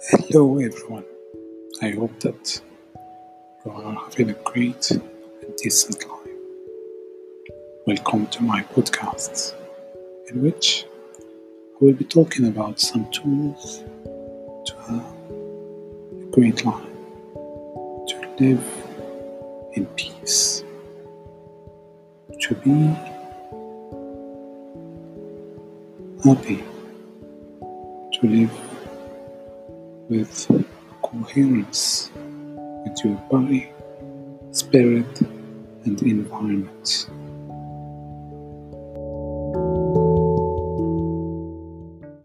Hello 0.00 0.60
everyone. 0.60 1.04
I 1.82 1.90
hope 1.90 2.20
that 2.20 2.62
you 3.64 3.72
are 3.72 3.94
having 3.94 4.30
a 4.30 4.34
great 4.44 4.92
and 4.92 5.02
decent 5.56 6.08
life. 6.08 6.28
Welcome 7.84 8.28
to 8.28 8.44
my 8.44 8.62
podcast, 8.62 9.54
in 10.28 10.40
which 10.40 10.86
I 11.18 11.84
will 11.84 11.94
be 11.94 12.04
talking 12.04 12.46
about 12.46 12.78
some 12.78 13.10
tools 13.10 13.82
to 14.66 14.76
have 14.86 15.04
a 16.12 16.30
great 16.30 16.64
life, 16.64 16.86
to 17.34 18.36
live 18.38 18.64
in 19.72 19.84
peace, 19.96 20.62
to 22.38 22.54
be 22.54 22.94
happy, 26.24 26.62
to 28.12 28.20
live 28.22 28.52
with 30.08 30.46
coherence 31.02 32.10
with 32.84 33.04
your 33.04 33.16
body, 33.30 33.70
spirit, 34.52 35.20
and 35.84 36.02
environment. 36.02 37.08